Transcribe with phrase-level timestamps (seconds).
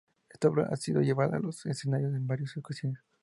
[0.31, 3.03] Esta obra ha sido llevada a los escenarios en varias ocasiones.